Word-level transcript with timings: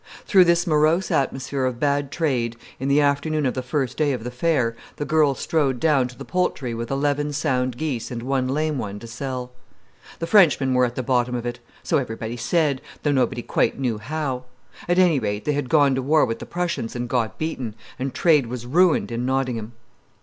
Through 0.25 0.45
this 0.45 0.65
morose 0.65 1.11
atmosphere 1.11 1.63
of 1.65 1.79
bad 1.79 2.09
trade, 2.09 2.55
in 2.79 2.87
the 2.89 2.99
afternoon 2.99 3.45
of 3.45 3.53
the 3.53 3.61
first 3.61 3.97
day 3.97 4.13
of 4.13 4.23
the 4.23 4.31
fair, 4.31 4.75
the 4.95 5.05
girl 5.05 5.35
strode 5.35 5.79
down 5.79 6.07
to 6.07 6.17
the 6.17 6.25
Poultry 6.25 6.73
with 6.73 6.89
eleven 6.89 7.31
sound 7.31 7.77
geese 7.77 8.09
and 8.09 8.23
one 8.23 8.47
lame 8.47 8.79
one 8.79 8.97
to 8.97 9.05
sell. 9.05 9.51
The 10.17 10.25
Frenchmen 10.25 10.73
were 10.73 10.85
at 10.85 10.95
the 10.95 11.03
bottom 11.03 11.35
of 11.35 11.45
it! 11.45 11.59
So 11.83 11.99
everybody 11.99 12.35
said, 12.35 12.81
though 13.03 13.11
nobody 13.11 13.43
quite 13.43 13.77
knew 13.77 13.99
how. 13.99 14.45
At 14.89 14.97
any 14.97 15.19
rate, 15.19 15.45
they 15.45 15.53
had 15.53 15.69
gone 15.69 15.93
to 15.93 16.01
war 16.01 16.25
with 16.25 16.39
the 16.39 16.47
Prussians 16.47 16.95
and 16.95 17.07
got 17.07 17.37
beaten, 17.37 17.75
and 17.99 18.11
trade 18.11 18.47
was 18.47 18.65
ruined 18.65 19.11
in 19.11 19.23
Nottingham! 19.27 19.73